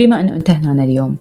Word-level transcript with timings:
بما 0.00 0.20
أنه 0.20 0.36
أنت 0.36 0.50
هنا 0.50 0.84
اليوم 0.84 1.16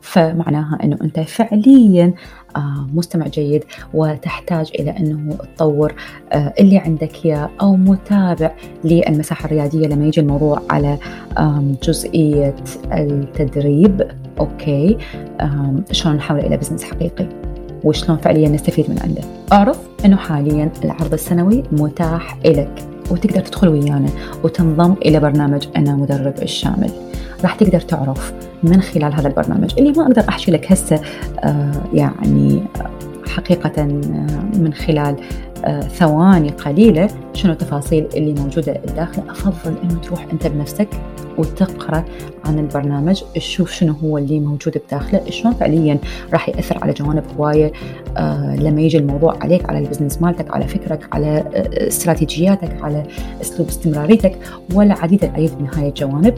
فمعناها 0.00 0.78
أنه 0.84 0.98
أنت 1.02 1.20
فعليا 1.20 2.14
آه، 2.56 2.86
مستمع 2.94 3.26
جيد 3.26 3.64
وتحتاج 3.94 4.70
إلى 4.80 4.90
أنه 4.90 5.36
تطور 5.56 5.94
آه، 6.32 6.54
اللي 6.60 6.78
عندك 6.78 7.26
إياه 7.26 7.50
أو 7.60 7.76
متابع 7.76 8.52
للمساحة 8.84 9.46
الريادية 9.46 9.86
لما 9.86 10.06
يجي 10.06 10.20
الموضوع 10.20 10.62
على 10.70 10.98
جزئية 11.82 12.54
التدريب. 12.92 14.08
okay 14.40 14.98
شلون 15.92 16.16
نحول 16.16 16.40
إلى 16.40 16.56
business 16.56 16.84
حقيقي؟ 16.84 17.28
وشلون 17.84 18.18
فعليا 18.18 18.48
نستفيد 18.48 18.90
من 18.90 18.98
عنده؟ 19.02 19.22
أعرف 19.52 19.80
أنه 20.04 20.16
حاليا 20.16 20.70
العرض 20.84 21.12
السنوي 21.12 21.62
متاح 21.72 22.38
لك 22.44 22.88
وتقدر 23.10 23.40
تدخل 23.40 23.68
ويانا 23.68 24.08
وتنضم 24.44 24.92
إلى 24.92 25.20
برنامج 25.20 25.68
أنا 25.76 25.96
مدرب 25.96 26.34
الشامل. 26.42 27.07
راح 27.42 27.54
تقدر 27.54 27.80
تعرف 27.80 28.32
من 28.62 28.80
خلال 28.80 29.14
هذا 29.14 29.28
البرنامج. 29.28 29.74
اللي 29.78 29.92
ما 29.92 30.02
أقدر 30.02 30.24
أحكي 30.28 30.50
لك 30.50 30.72
هسه 30.72 31.00
آه 31.40 31.72
يعني 31.94 32.62
حقيقة 33.28 33.82
آه 33.82 34.58
من 34.58 34.72
خلال 34.74 35.16
آه 35.64 35.80
ثواني 35.80 36.50
قليلة 36.50 37.08
شنو 37.34 37.52
التفاصيل 37.52 38.06
اللي 38.16 38.40
موجودة 38.42 38.72
داخله 38.96 39.30
أفضل 39.30 39.74
أنه 39.84 40.00
تروح 40.00 40.26
أنت 40.32 40.46
بنفسك 40.46 40.88
وتقرأ 41.38 42.04
عن 42.44 42.58
البرنامج 42.58 43.22
تشوف 43.34 43.72
شنو 43.72 43.92
هو 43.92 44.18
اللي 44.18 44.40
موجود 44.40 44.78
بداخله 44.86 45.30
شلون 45.30 45.54
فعليا 45.54 45.98
راح 46.32 46.48
يأثر 46.48 46.78
على 46.82 46.92
جوانب 46.92 47.24
هواية 47.38 47.72
آه 48.16 48.56
لما 48.56 48.80
يجي 48.80 48.98
الموضوع 48.98 49.38
عليك 49.40 49.68
على 49.70 49.78
البزنس 49.78 50.22
مالتك 50.22 50.54
على 50.54 50.68
فكرك 50.68 51.08
على 51.12 51.38
آه 51.38 51.88
استراتيجياتك 51.88 52.82
على 52.82 53.02
أسلوب 53.40 53.68
استمراريتك 53.68 54.38
والعديد 54.74 55.24
العديد 55.24 55.50
من 55.60 55.68
هاي 55.74 55.88
الجوانب. 55.88 56.34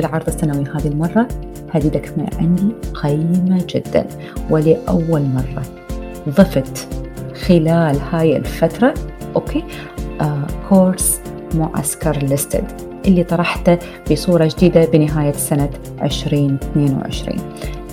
بالعرض 0.00 0.26
السنوي 0.28 0.64
هذه 0.74 0.88
المرة 0.88 1.28
هديتك 1.72 2.18
من 2.18 2.26
عندي 2.38 2.72
قيمة 2.94 3.64
جدا. 3.68 4.06
ولأول 4.50 5.22
مرة 5.22 5.62
ضفت 6.28 6.88
خلال 7.46 7.96
هاي 8.12 8.36
الفترة 8.36 8.94
okay 9.36 9.64
آه 10.20 10.46
course 10.68 11.20
معسكر 11.54 12.16
listed 12.16 12.64
اللي 13.06 13.24
طرحته 13.24 13.78
بصورة 14.12 14.48
جديدة 14.56 14.84
بنهاية 14.84 15.32
سنة 15.32 15.70
2022 16.02 17.38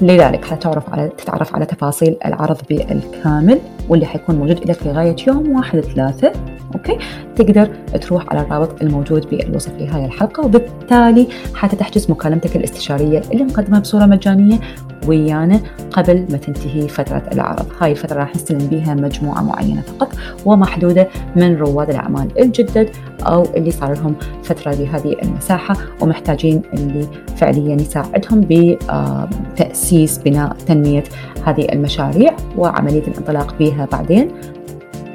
لذلك 0.02 0.46
حتعرف 0.46 0.90
على 0.90 1.10
تتعرف 1.18 1.56
على 1.56 1.66
تفاصيل 1.66 2.18
العرض 2.26 2.58
بالكامل 2.70 3.60
واللي 3.90 4.06
حيكون 4.06 4.36
موجود 4.36 4.70
لك 4.70 4.88
لغاية 4.88 5.16
يوم 5.28 5.56
واحد 5.56 5.80
ثلاثة 5.80 6.32
أوكي؟ 6.78 6.98
تقدر 7.36 7.66
تروح 8.02 8.30
على 8.30 8.42
الرابط 8.42 8.82
الموجود 8.82 9.30
بالوصف 9.30 9.72
لهاي 9.80 10.06
الحلقة 10.06 10.46
وبالتالي 10.46 11.28
حتحجز 11.56 12.12
مكالمتك 12.12 12.56
الاستشارية 12.56 13.22
اللي 13.32 13.44
مقدمة 13.44 13.80
بصورة 13.80 14.06
مجانية 14.06 14.60
ويانا 15.08 15.60
قبل 15.92 16.26
ما 16.32 16.38
تنتهي 16.38 16.88
فترة 16.88 17.24
العرض. 17.34 17.66
هاي 17.80 17.92
الفترة 17.92 18.20
راح 18.20 18.36
نستلم 18.36 18.68
بها 18.68 18.94
مجموعة 18.94 19.42
معينة 19.42 19.82
فقط 19.82 20.10
ومحدودة 20.46 21.08
من 21.36 21.56
رواد 21.56 21.90
الأعمال 21.90 22.40
الجدد 22.40 22.90
أو 23.22 23.46
اللي 23.56 23.72
صار 23.72 23.94
لهم 23.94 24.16
فترة 24.44 24.76
بهذه 24.76 25.16
المساحة 25.24 25.76
ومحتاجين 26.02 26.62
اللي 26.74 27.08
فعليا 27.38 27.76
يساعدهم 27.76 28.48
بتأسيس 28.50 30.18
بناء 30.18 30.54
تنمية 30.54 31.04
هذه 31.46 31.68
المشاريع 31.74 32.36
وعملية 32.58 33.08
الانطلاق 33.08 33.56
بها 33.60 33.88
بعدين. 33.92 34.32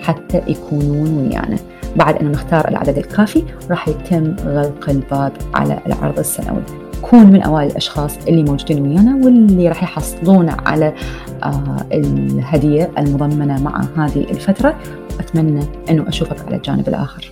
حتى 0.02 0.40
يكونون 0.46 1.18
ويانا. 1.18 1.56
بعد 1.96 2.16
أن 2.16 2.30
نختار 2.30 2.68
العدد 2.68 2.98
الكافي 2.98 3.44
راح 3.70 3.88
يتم 3.88 4.36
غلق 4.44 4.90
الباب 4.90 5.32
على 5.54 5.78
العرض 5.86 6.18
السنوي. 6.18 6.62
كون 7.02 7.26
من 7.26 7.42
أوائل 7.42 7.70
الأشخاص 7.70 8.16
اللي 8.28 8.42
موجودين 8.42 8.82
ويانا 8.82 9.24
واللي 9.24 9.68
راح 9.68 9.82
يحصلون 9.82 10.48
على 10.48 10.94
آه 11.42 11.86
الهدية 11.92 12.90
المضمنة 12.98 13.62
مع 13.62 13.84
هذه 13.96 14.20
الفترة 14.30 14.76
وأتمنى 15.16 15.64
أنه 15.90 16.08
أشوفك 16.08 16.46
على 16.46 16.56
الجانب 16.56 16.88
الآخر. 16.88 17.31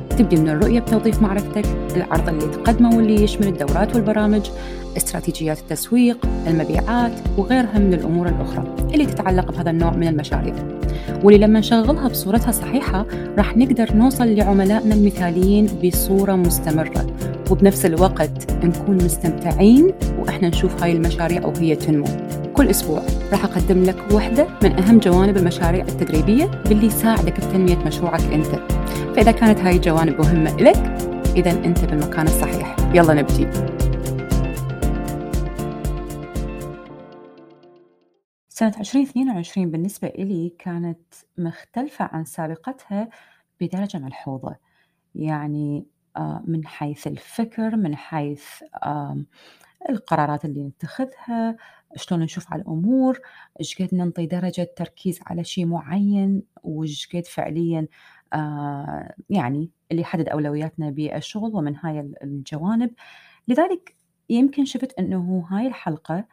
تبدي 0.11 0.35
من 0.35 0.49
الرؤية 0.49 0.79
بتوظيف 0.79 1.21
معرفتك 1.21 1.65
العرض 1.95 2.29
اللي 2.29 2.45
تقدمه 2.45 2.95
واللي 2.95 3.23
يشمل 3.23 3.47
الدورات 3.47 3.95
والبرامج 3.95 4.49
استراتيجيات 4.97 5.59
التسويق 5.59 6.17
المبيعات 6.47 7.11
وغيرها 7.37 7.79
من 7.79 7.93
الأمور 7.93 8.27
الأخرى 8.27 8.75
اللي 8.93 9.05
تتعلق 9.05 9.51
بهذا 9.51 9.69
النوع 9.69 9.91
من 9.91 10.07
المشاريع. 10.07 10.55
واللي 11.23 11.45
لما 11.45 11.59
نشغلها 11.59 12.07
بصورتها 12.07 12.49
الصحيحة 12.49 13.05
راح 13.37 13.57
نقدر 13.57 13.93
نوصل 13.93 14.27
لعملائنا 14.27 14.95
المثاليين 14.95 15.67
بصورة 15.83 16.35
مستمرة. 16.35 17.07
وبنفس 17.51 17.85
الوقت 17.85 18.51
نكون 18.63 18.95
مستمتعين 18.95 19.93
وإحنا 20.19 20.47
نشوف 20.47 20.83
هاي 20.83 20.91
المشاريع 20.91 21.45
وهي 21.45 21.75
تنمو. 21.75 22.07
كل 22.53 22.67
أسبوع. 22.67 23.01
راح 23.31 23.43
أقدم 23.43 23.83
لك 23.83 24.11
واحدة 24.11 24.47
من 24.63 24.71
أهم 24.79 24.99
جوانب 24.99 25.37
المشاريع 25.37 25.85
التدريبية 25.85 26.45
باللي 26.45 26.85
يساعدك 26.85 27.37
بتنمية 27.37 27.77
مشروعك 27.77 28.21
أنت. 28.21 28.55
فإذا 29.15 29.31
كانت 29.31 29.59
هاي 29.59 29.75
الجوانب 29.75 30.19
مهمة 30.19 30.57
لك 30.57 30.77
إذا 31.35 31.51
أنت 31.51 31.85
بالمكان 31.85 32.27
الصحيح. 32.27 32.75
يلا 32.93 33.13
نبتدي 33.13 33.47
سنة 38.49 38.73
2022 38.79 39.71
بالنسبة 39.71 40.07
إلي 40.07 40.53
كانت 40.59 41.13
مختلفة 41.37 42.09
عن 42.11 42.25
سابقتها 42.25 43.09
بدرجة 43.61 43.97
ملحوظة. 43.97 44.55
يعني 45.15 45.85
آه، 46.17 46.43
من 46.47 46.67
حيث 46.67 47.07
الفكر 47.07 47.75
من 47.75 47.95
حيث 47.95 48.45
القرارات 49.89 50.45
اللي 50.45 50.63
نتخذها 50.63 51.57
شلون 51.95 52.21
نشوف 52.21 52.53
على 52.53 52.61
الأمور 52.61 53.19
إيش 53.59 53.81
قد 53.81 53.95
ننطي 53.95 54.25
درجة 54.25 54.73
تركيز 54.75 55.19
على 55.27 55.43
شيء 55.43 55.65
معين 55.65 56.43
وإيش 56.63 57.15
قد 57.15 57.25
فعليا 57.25 57.87
آه، 58.33 59.13
يعني 59.29 59.69
اللي 59.91 60.01
يحدد 60.01 60.29
أولوياتنا 60.29 60.89
بالشغل 60.89 61.55
ومن 61.55 61.75
هاي 61.75 61.99
الجوانب. 62.23 62.91
لذلك 63.47 63.95
يمكن 64.29 64.65
شفت 64.65 64.99
أنه 64.99 65.47
هاي 65.49 65.67
الحلقة 65.67 66.25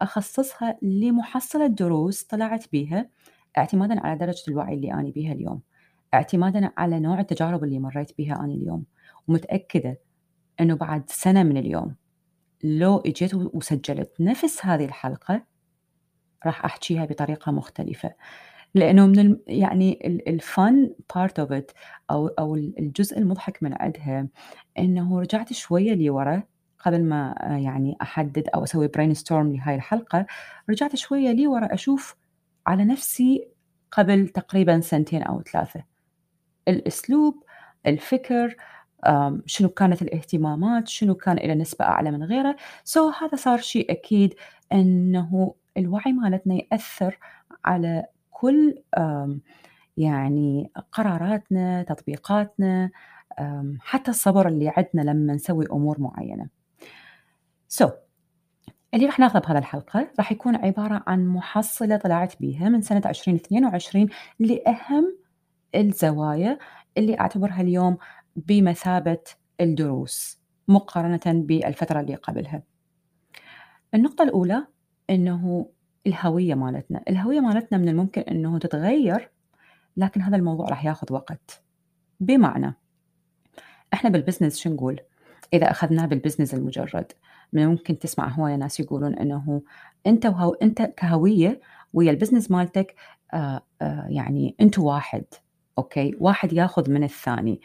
أخصصها 0.00 0.78
لمحصلة 0.82 1.66
دروس 1.66 2.22
طلعت 2.22 2.64
بيها 2.72 3.08
اعتمادا 3.58 4.06
على 4.06 4.18
درجة 4.18 4.42
الوعي 4.48 4.74
اللي 4.74 4.92
أنا 4.92 5.10
بيها 5.10 5.32
اليوم 5.32 5.60
اعتمادا 6.14 6.70
على 6.76 7.00
نوع 7.00 7.20
التجارب 7.20 7.64
اللي 7.64 7.78
مريت 7.78 8.16
بيها 8.18 8.36
أنا 8.36 8.54
اليوم 8.54 8.84
ومتأكدة 9.28 10.00
أنه 10.60 10.74
بعد 10.74 11.02
سنة 11.10 11.42
من 11.42 11.56
اليوم 11.56 11.94
لو 12.64 12.98
اجيت 12.98 13.34
وسجلت 13.34 14.12
نفس 14.20 14.66
هذه 14.66 14.84
الحلقة 14.84 15.42
راح 16.46 16.64
أحكيها 16.64 17.04
بطريقة 17.04 17.52
مختلفة. 17.52 18.14
لأنه 18.74 19.06
من 19.06 19.36
يعني 19.46 20.06
ال 20.28 20.44
fun 20.44 20.94
part 21.14 21.38
of 21.38 21.52
it 21.52 21.70
أو 22.10 22.26
أو 22.26 22.54
الجزء 22.54 23.18
المضحك 23.18 23.62
من 23.62 23.74
عندها 23.82 24.28
إنه 24.78 25.20
رجعت 25.20 25.52
شوية 25.52 25.94
لورا. 25.94 26.42
قبل 26.78 27.04
ما 27.04 27.34
يعني 27.40 27.96
أحدد 28.02 28.48
أو 28.54 28.64
أسوي 28.64 28.88
brainstorm 28.88 29.52
لهاي 29.52 29.74
الحلقة 29.74 30.26
رجعت 30.70 30.96
شوية 30.96 31.32
لي 31.32 31.46
ورا 31.46 31.74
أشوف 31.74 32.16
على 32.66 32.84
نفسي 32.84 33.48
قبل 33.92 34.28
تقريبا 34.28 34.80
سنتين 34.80 35.22
أو 35.22 35.42
ثلاثة. 35.42 35.84
الأسلوب 36.68 37.44
الفكر 37.86 38.56
شنو 39.46 39.68
كانت 39.68 40.02
الاهتمامات 40.02 40.88
شنو 40.88 41.14
كان 41.14 41.38
إلى 41.38 41.54
نسبة 41.54 41.84
أعلى 41.84 42.10
من 42.10 42.22
غيره. 42.24 42.56
so 42.84 43.10
so 43.12 43.22
هذا 43.22 43.36
صار 43.36 43.58
شيء 43.58 43.92
أكيد 43.92 44.34
أنه 44.72 45.54
الوعي 45.76 46.12
مالتنا 46.12 46.54
يأثر 46.54 47.18
على 47.64 48.06
كل 48.30 48.82
يعني 49.96 50.70
قراراتنا 50.92 51.82
تطبيقاتنا 51.82 52.90
حتى 53.80 54.10
الصبر 54.10 54.48
اللي 54.48 54.68
عندنا 54.76 55.10
لما 55.10 55.34
نسوي 55.34 55.66
أمور 55.72 56.00
معينة. 56.00 56.48
سو 57.68 57.88
so, 57.88 57.90
اللي 58.94 59.06
راح 59.06 59.18
ناخذه 59.18 59.40
بهذا 59.40 59.58
الحلقة 59.58 60.10
راح 60.18 60.32
يكون 60.32 60.56
عبارة 60.56 61.04
عن 61.06 61.26
محصلة 61.26 61.96
طلعت 61.96 62.40
بيها 62.40 62.68
من 62.68 62.82
سنة 62.82 63.02
2022 63.06 64.08
لأهم 64.38 65.18
الزوايا 65.74 66.58
اللي 66.98 67.20
أعتبرها 67.20 67.60
اليوم 67.60 67.96
بمثابة 68.36 69.22
الدروس 69.60 70.38
مقارنة 70.68 71.20
بالفترة 71.26 72.00
اللي 72.00 72.14
قبلها. 72.14 72.62
النقطة 73.94 74.22
الأولى 74.22 74.66
إنه 75.10 75.70
الهوية 76.06 76.54
مالتنا، 76.54 77.02
الهوية 77.08 77.40
مالتنا 77.40 77.78
من 77.78 77.88
الممكن 77.88 78.20
إنه 78.20 78.58
تتغيّر، 78.58 79.30
لكن 79.96 80.22
هذا 80.22 80.36
الموضوع 80.36 80.68
راح 80.68 80.84
ياخذ 80.84 81.12
وقت، 81.12 81.62
بمعنى 82.20 82.74
إحنا 83.92 84.10
بالbusiness 84.10 84.54
شو 84.54 84.70
نقول؟ 84.70 85.00
إذا 85.52 85.70
أخذناه 85.70 86.06
بالbusiness 86.06 86.54
المجرد، 86.54 87.12
من 87.52 87.62
الممكن 87.62 87.98
تسمع 87.98 88.28
هواية 88.28 88.54
ناس 88.54 88.80
يقولون 88.80 89.14
إنه 89.14 89.62
أنت 90.06 90.26
وهو 90.26 90.52
أنت 90.52 90.82
كهوية 90.82 91.60
ويا 91.92 92.18
الbusiness 92.18 92.50
مالتك 92.50 92.94
آآ 93.32 93.62
آآ 93.82 94.06
يعني 94.08 94.54
أنتم 94.60 94.82
واحد، 94.82 95.24
okay؟ 95.78 96.14
واحد 96.20 96.52
ياخذ 96.52 96.90
من 96.90 97.04
الثاني، 97.04 97.60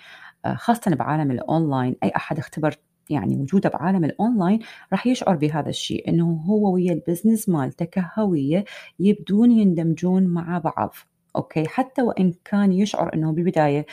آآ 0.45 0.56
خاصةً 0.56 0.95
بعالم 0.95 1.31
الأونلاين 1.31 1.95
أي 2.04 2.12
أحد 2.15 2.38
اختبر 2.39 2.75
يعني 3.10 3.36
وجوده 3.36 3.69
بعالم 3.69 4.04
الأونلاين 4.06 4.60
راح 4.92 5.07
يشعر 5.07 5.36
بهذا 5.36 5.69
الشيء، 5.69 6.10
إنه 6.10 6.44
هو 6.48 6.74
ويا 6.74 6.94
ال 6.94 7.00
business 7.00 7.50
مالته 7.50 7.86
كهوية 7.86 8.65
يبدون 9.00 9.51
يندمجون 9.51 10.24
مع 10.27 10.57
بعض، 10.57 10.95
okay؟ 11.35 11.67
حتى 11.68 12.01
وإن 12.01 12.33
كان 12.45 12.74
يشعر 12.74 13.13
إنه 13.13 13.31
بالبداية 13.31 13.86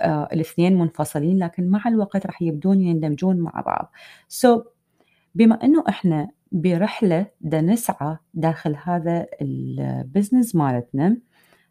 آآ 0.00 0.28
الاثنين 0.32 0.78
منفصلين، 0.78 1.38
لكن 1.38 1.68
مع 1.68 1.82
الوقت 1.86 2.26
راح 2.26 2.42
يبدون 2.42 2.80
يندمجون 2.80 3.36
مع 3.40 3.60
بعض. 3.66 3.92
So 4.28 4.62
بما 5.34 5.64
إنه 5.64 5.84
إحنا 5.88 6.28
برحلة 6.52 7.26
دا 7.40 7.60
نسعى 7.60 8.16
داخل 8.34 8.76
هذا 8.84 9.26
ال 9.42 9.54
business 9.54 10.54
مالتنا، 10.54 11.16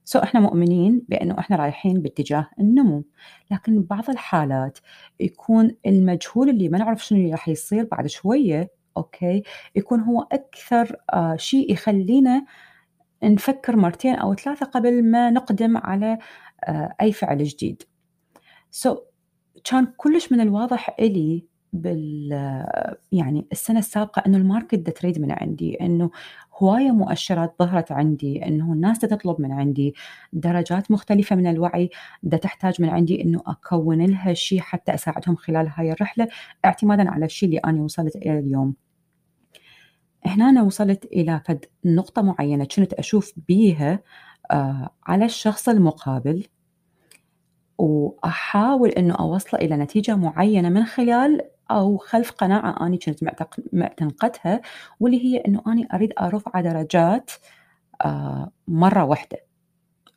so 0.09 0.24
إحنا 0.24 0.39
مؤمنين 0.39 1.06
بإنه 1.09 1.39
إحنا 1.39 1.56
رايحين 1.56 2.01
باتجاه 2.01 2.50
النمو، 2.59 3.04
لكن 3.51 3.80
ببعض 3.81 4.09
الحالات 4.09 4.77
يكون 5.19 5.75
المجهول 5.86 6.50
اللي 6.50 6.69
ما 6.69 6.77
نعرف 6.77 7.06
شنو 7.06 7.19
اللي 7.19 7.31
راح 7.31 7.50
يصير 7.50 7.83
بعد 7.92 8.07
شوية، 8.07 8.71
أوكي؟ 8.98 9.44
يكون 9.75 10.00
هو 10.00 10.27
أكثر 10.31 10.95
آآ 11.13 11.36
شيء 11.38 11.71
يخلّينا 11.74 12.45
نفكر 13.24 13.75
مرتين 13.75 14.15
أو 14.15 14.36
ثلاثة 14.36 14.65
قبل 14.65 15.12
ما 15.12 15.30
نقدم 15.30 15.77
على 15.77 16.18
آآ 16.63 16.95
أي 17.01 17.12
فعل 17.12 17.44
جديد. 17.44 17.83
So 18.86 18.89
كان 19.63 19.86
كلش 19.98 20.31
من 20.31 20.42
الواضح 20.42 20.95
إلي 21.00 21.45
بال 21.73 22.31
يعني 23.11 23.45
السنة 23.51 23.79
السابقة 23.79 24.23
إنه 24.25 24.59
الmarket 24.59 24.75
دا 24.75 24.91
تريد 24.91 25.21
من 25.21 25.31
عندي، 25.31 25.75
إنه 25.81 26.11
هواية 26.61 26.91
مؤشرات 26.91 27.55
ظهرت 27.59 27.91
عندي، 27.91 28.45
إنه 28.45 28.73
الناس 28.73 28.99
تطلب 28.99 29.41
من 29.41 29.51
عندي، 29.51 29.95
درجات 30.33 30.91
مختلفة 30.91 31.35
من 31.35 31.47
الوعي 31.47 31.89
دا 32.23 32.37
تحتاج 32.37 32.81
من 32.81 32.89
عندي 32.89 33.23
إنه 33.23 33.41
أكوّن 33.47 34.05
لها 34.05 34.33
شي 34.33 34.61
حتى 34.61 34.93
أساعدهم 34.93 35.35
خلال 35.35 35.69
هاي 35.75 35.91
الرحلة، 35.91 36.27
اعتمادًا 36.65 37.09
على 37.09 37.25
الشي 37.25 37.45
اللي 37.45 37.57
أني 37.57 37.79
وصلت 37.79 38.15
إليه 38.15 38.39
اليوم. 38.39 38.73
هنا 40.25 40.49
أنا 40.49 40.63
وصلت 40.63 41.05
إلى 41.05 41.41
فد 41.45 41.65
نقطة 41.85 42.21
معينة 42.21 42.65
كنت 42.75 42.93
أشوف 42.93 43.33
بيها 43.47 43.99
آآ 44.51 44.89
على 45.07 45.25
الشخص 45.25 45.69
المقابل 45.69 46.43
وأحاول 47.77 48.89
إنه 48.89 49.15
أوصله 49.15 49.59
إلى 49.61 49.77
نتيجة 49.77 50.15
معينة 50.15 50.69
من 50.69 50.85
خلال 50.85 51.41
أو 51.71 51.97
خلف 51.97 52.31
قناعة 52.31 52.85
أني 52.85 52.97
كنت 52.97 53.19
معتنقتها 53.73 54.61
واللي 54.99 55.25
هي 55.25 55.37
إنه 55.37 55.63
أني 55.67 55.87
أريد 55.93 56.13
أرفع 56.21 56.61
درجات 56.61 57.31
آآ 58.01 58.51
مرة 58.67 59.03
واحدة، 59.03 59.37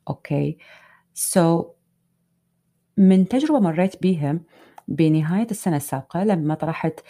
أوكي؟ 0.08 0.58
So 1.34 1.64
من 2.96 3.28
تجربة 3.28 3.60
مريت 3.60 4.02
بيها 4.02 4.40
بنهاية 4.88 5.46
السنة 5.50 5.76
السابقة 5.76 6.24
لما 6.24 6.54
طرحت 6.54 7.00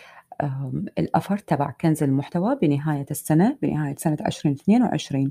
الoffer 1.00 1.40
تبع 1.46 1.70
كنز 1.70 2.02
المحتوى 2.02 2.56
بنهاية 2.62 3.06
السنة، 3.10 3.58
بنهاية 3.62 3.96
سنة 3.96 4.16
2022 4.26 5.30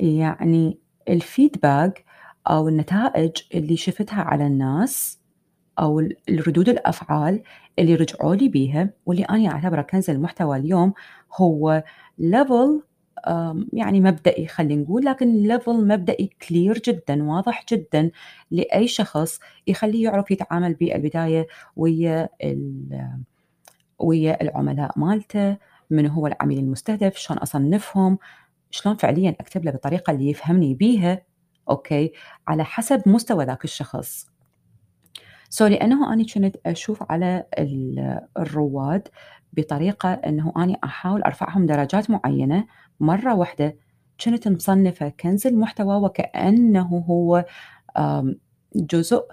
يعني 0.00 0.78
الfeedback 1.10 1.92
أو 2.46 2.68
النتائج 2.68 3.32
اللي 3.54 3.76
شفتها 3.76 4.22
على 4.22 4.46
الناس 4.46 5.20
ال 6.00 6.16
الردود 6.28 6.68
الأفعال 6.68 7.42
اللي 7.78 7.94
رجعوا 7.94 8.34
لي 8.34 8.48
بيها 8.48 8.90
واللي 9.06 9.24
أني 9.24 9.48
أعتبره 9.50 9.82
كنز 9.82 10.10
المحتوى 10.10 10.56
اليوم 10.58 10.92
هو 11.40 11.84
آمم 13.28 13.68
يعني 13.72 14.00
مبدئي 14.00 14.46
خلّينا 14.46 14.82
نقول، 14.82 15.04
لكن 15.04 15.58
level 15.58 15.68
مبدئي 15.68 16.30
clear 16.44 16.80
جدًا، 16.88 17.24
واضح 17.24 17.64
جدًا 17.72 18.10
لأي 18.50 18.88
شخص 18.88 19.40
يخلّيه 19.66 20.04
يعرف 20.04 20.30
يتعامل 20.30 20.74
بالبداية 20.74 21.46
ويا 21.76 22.28
ويا 23.98 24.42
العملاء 24.42 24.98
مالته، 24.98 25.56
من 25.90 26.06
هو 26.06 26.26
العميل 26.26 26.58
المستهدف، 26.58 27.16
شلون 27.16 27.38
أصنفهم، 27.38 28.18
شلون 28.70 28.96
فعليًا 28.96 29.30
أكتب 29.40 29.64
له 29.64 29.70
بالطريقة 29.70 30.10
اللي 30.12 30.30
يفهمني 30.30 30.74
بيها، 30.74 31.22
okay؟ 31.70 32.12
على 32.48 32.64
حسب 32.64 33.02
مستوى 33.08 33.44
ذاك 33.44 33.64
الشخص. 33.64 34.33
So 35.58 35.62
لأنه 35.62 36.12
أني 36.12 36.24
كنت 36.24 36.56
أشوف 36.66 37.12
على 37.12 37.46
ال 37.58 38.20
الرواد 38.38 39.08
بطريقة 39.52 40.12
إنه 40.12 40.52
أني 40.56 40.76
أحاول 40.84 41.22
أرفعهم 41.22 41.66
درجات 41.66 42.10
معينة 42.10 42.66
مرة 43.00 43.34
واحدة، 43.34 43.76
كنت 44.24 44.48
مصنفة 44.48 45.08
كنز 45.08 45.46
المحتوى 45.46 45.96
وكأنه 45.96 47.04
هو 47.08 47.44
جزء 48.76 49.24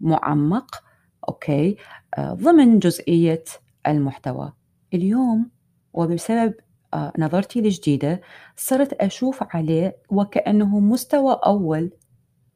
معمق، 0.00 0.82
okay؟ 1.28 1.76
آآ 2.14 2.34
ضمن 2.34 2.78
جزئية 2.78 3.44
المحتوى. 3.86 4.52
اليوم 4.94 5.50
وبسبب 5.92 6.54
آآ 6.94 7.12
نظرتي 7.18 7.58
الجديدة 7.58 8.20
صرت 8.56 8.92
أشوف 8.92 9.56
عليه 9.56 9.96
وكأنه 10.10 10.80
مستوى 10.80 11.40
أول، 11.46 11.90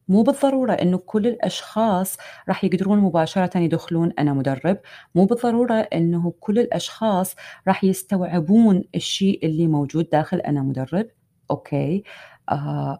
مو 0.08 0.22
بالضرورة 0.22 0.72
إنه 0.72 0.98
كل 0.98 1.26
الأشخاص 1.26 2.16
راح 2.48 2.64
يقدرون 2.64 2.98
مباشرةً 2.98 3.58
يدخلون 3.58 4.12
أنا 4.18 4.32
مدرب، 4.32 4.78
مو 5.14 5.24
بالضرورة 5.24 5.74
إنه 5.74 6.32
كل 6.40 6.58
الأشخاص 6.58 7.34
راح 7.68 7.84
يستوعبون 7.84 8.84
الشيء 8.94 9.46
اللي 9.46 9.66
موجود 9.66 10.08
داخل 10.12 10.38
أنا 10.40 10.62
مدرب، 10.62 11.06
okay؟ 11.50 12.02
آآ 12.50 12.98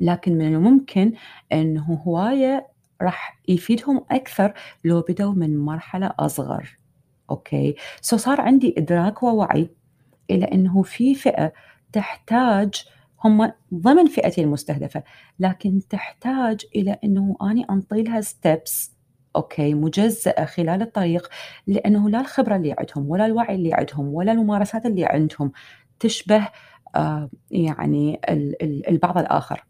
لكن 0.00 0.38
من 0.38 0.54
الممكن 0.54 1.12
إنه 1.52 2.02
هواية 2.06 2.68
راح 3.02 3.40
يفيدهم 3.48 4.04
أكثر 4.10 4.54
لو 4.84 5.00
بدوا 5.08 5.32
من 5.34 5.58
مرحلة 5.58 6.12
أصغر، 6.20 6.76
okay؟ 7.30 7.74
So 8.06 8.16
صار 8.16 8.40
عندي 8.40 8.74
إدراك 8.78 9.22
ووعي 9.22 9.70
إلى 10.30 10.44
إنه 10.46 10.82
في 10.82 11.14
فئة 11.14 11.52
تحتاج 11.92 12.84
هم 13.24 13.52
ضمن 13.74 14.06
فئتي 14.06 14.40
المستهدفة، 14.42 15.02
لكن 15.38 15.80
تحتاج 15.90 16.60
إلى 16.76 16.98
إنه 17.04 17.36
أني 17.42 17.66
أنطي 17.70 18.02
لها 18.02 18.20
steps 18.20 18.90
أوكي 19.36 19.74
مجزأة 19.74 20.44
خلال 20.44 20.82
الطريق، 20.82 21.28
لأنه 21.66 22.10
لا 22.10 22.20
الخبرة 22.20 22.56
اللي 22.56 22.74
عندهم 22.78 23.10
ولا 23.10 23.26
الوعي 23.26 23.54
اللي 23.54 23.74
عندهم 23.74 24.14
ولا 24.14 24.32
الممارسات 24.32 24.86
اللي 24.86 25.04
عندهم 25.04 25.52
تشبه 26.00 26.48
آآ 26.96 27.30
يعني 27.50 28.20
ال 28.28 28.62
ال 28.62 28.88
البعض 28.88 29.18
الآخر. 29.18 29.64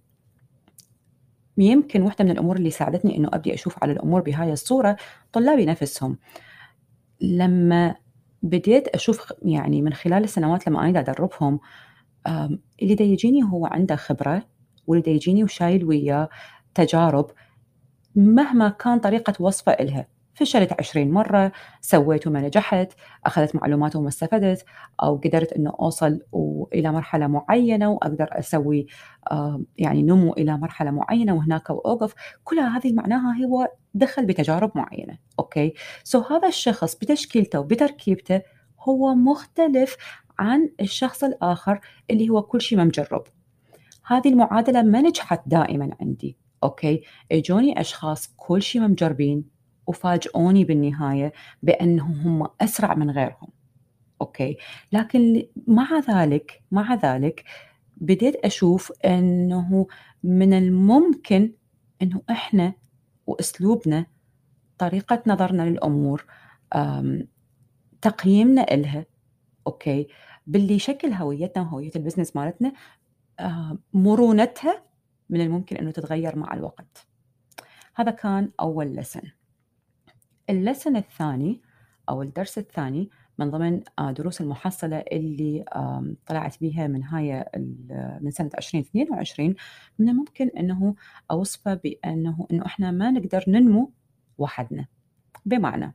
يمكن 1.58 2.02
واحدة 2.02 2.24
من 2.24 2.30
الأمور 2.30 2.56
اللي 2.56 2.70
ساعدتني 2.70 3.16
إنه 3.16 3.28
أبدي 3.32 3.54
أشوف 3.54 3.82
على 3.82 3.92
الأمور 3.92 4.20
بهاي 4.20 4.52
الصورة 4.52 4.96
طلابي 5.32 5.66
نفسهم. 5.66 6.18
لما 7.20 7.94
بديت 8.42 8.88
أشوف 8.88 9.32
يعني 9.42 9.82
من 9.82 9.92
خلال 9.92 10.24
السنوات 10.24 10.68
لما 10.68 10.88
أنا 10.88 11.00
أدربهم 11.00 11.60
اللي 12.82 12.94
دا 12.94 13.04
يجيني 13.04 13.42
هو 13.42 13.66
عنده 13.66 13.96
خبرة 13.96 14.42
واللي 14.86 15.02
دا 15.02 15.10
يجيني 15.10 15.44
وشايل 15.44 15.84
وياه 15.84 16.28
تجارب 16.74 17.30
مهما 18.16 18.68
كان 18.68 18.98
طريقة 18.98 19.34
وصفه 19.40 19.72
إلها، 19.72 20.06
فشلت 20.34 20.72
20 20.78 21.10
مرة، 21.10 21.52
سويت 21.80 22.26
وما 22.26 22.40
نجحت، 22.40 22.92
أخذت 23.26 23.56
معلومات 23.56 23.96
وما 23.96 24.08
استفدت، 24.08 24.64
أو 25.02 25.16
قدرت 25.16 25.52
إنه 25.52 25.72
أوصل 25.80 26.20
وإلى 26.32 26.92
مرحلة 26.92 27.26
معينة 27.26 27.90
وأقدر 27.90 28.28
أسوي 28.30 28.86
يعني 29.78 30.02
نمو 30.02 30.32
إلى 30.32 30.56
مرحلة 30.58 30.90
معينة 30.90 31.34
وهناك 31.34 31.70
وأوقف، 31.70 32.14
كل 32.44 32.58
هذه 32.58 32.92
معناها 32.92 33.44
هو 33.44 33.68
دخل 33.94 34.26
بتجارب 34.26 34.72
معينة، 34.74 35.18
okay؟ 35.38 35.74
So 36.08 36.32
هذا 36.32 36.48
الشخص 36.48 36.94
بتشكيلته 36.94 37.60
وبتركيبته 37.60 38.40
هو 38.88 39.14
مختلف 39.14 39.96
عن 40.42 40.70
الشخص 40.80 41.24
الآخر 41.24 41.80
اللي 42.10 42.28
هو 42.28 42.42
كل 42.42 42.60
شي 42.60 42.76
ما 42.76 42.84
مجرب. 42.84 43.24
هذه 44.06 44.28
المعادلة 44.28 44.82
ما 44.82 45.00
نجحت 45.00 45.40
دائمًا 45.46 45.96
عندي، 46.00 46.36
okay؟ 46.64 47.02
إجوني 47.32 47.80
أشخاص 47.80 48.34
كل 48.36 48.62
شي 48.62 48.80
ما 48.80 48.86
مجربين 48.86 49.44
وفاجئوني 49.86 50.64
بالنهاية 50.64 51.32
بأنهم 51.62 52.40
هم 52.42 52.48
أسرع 52.60 52.94
من 52.94 53.10
غيرهم، 53.10 53.48
okay؟ 54.20 54.56
لكن 54.92 55.46
مع 55.66 55.98
ذلك 56.10 56.62
مع 56.70 56.94
ذلك 56.94 57.44
بديت 57.96 58.36
أشوف 58.36 58.92
إنه 59.04 59.86
من 60.22 60.52
الممكن 60.52 61.52
إنه 62.02 62.22
إحنا 62.30 62.72
وأسلوبنا، 63.26 64.06
طريقة 64.78 65.22
نظرنا 65.26 65.62
للأمور، 65.62 66.24
تقييمنا 68.00 68.74
إلها، 68.74 69.06
okay؟ 69.66 70.06
باللي 70.46 70.74
يشكل 70.74 71.12
هويتنا 71.12 71.62
وهوية 71.62 71.90
ال 71.96 72.00
business 72.00 72.36
مالتنا 72.36 72.72
آه، 73.40 73.78
مرونتها 73.92 74.82
من 75.30 75.40
الممكن 75.40 75.76
أنه 75.76 75.90
تتغير 75.90 76.38
مع 76.38 76.54
الوقت. 76.54 77.06
هذا 77.94 78.10
كان 78.10 78.50
أول 78.60 78.86
lesson 78.86 79.22
ال 80.50 80.57
lesson 80.57 80.96
الثاني 80.96 81.62
أو 82.08 82.22
الدرس 82.22 82.58
الثاني 82.58 83.10
من 83.38 83.50
ضمن 83.50 83.80
آه، 83.98 84.10
دروس 84.10 84.40
المحصلة 84.40 84.98
اللي 84.98 85.64
طلعت 86.26 86.60
بها 86.60 86.86
من 86.86 87.04
هاي 87.04 87.44
من 88.20 88.30
سنة 88.30 88.50
2022 88.58 89.54
من 89.98 90.08
الممكن 90.08 90.50
أنه 90.58 90.94
أوصفه 91.30 91.74
بأنه 91.74 92.46
أنه 92.50 92.66
إحنا 92.66 92.90
ما 92.90 93.10
نقدر 93.10 93.44
ننمو 93.48 93.92
وحدنا. 94.38 94.86
بمعنى 95.46 95.94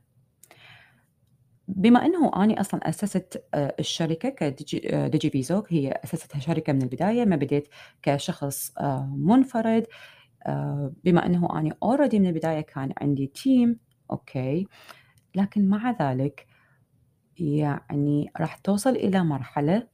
بما 1.68 2.06
إنه 2.06 2.44
أني 2.44 2.60
أصلا 2.60 2.88
أسست 2.88 3.44
آه، 3.54 3.74
الشركة 3.78 4.28
كديجي 4.28 4.96
آه، 4.96 5.08
فيزو 5.08 5.62
هي 5.68 6.00
أسستها 6.04 6.40
شركة 6.40 6.72
من 6.72 6.82
البداية 6.82 7.24
ما 7.24 7.36
بديت 7.36 7.68
كشخص 8.02 8.72
منفرد 9.16 9.86
بما 11.04 11.26
إنه 11.26 11.58
أني 11.58 11.72
already 11.82 12.18
من 12.18 12.26
البداية 12.26 12.60
كان 12.60 12.92
عندي 13.00 13.26
team 13.26 13.78
okay. 14.10 14.66
لكن 15.34 15.68
مع 15.68 15.90
ذلك 15.90 16.46
يعني 17.38 18.30
راح 18.40 18.56
توصل 18.56 18.90
إلى 18.90 19.24
مرحلة 19.24 19.88